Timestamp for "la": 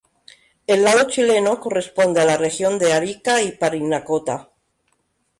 2.25-2.35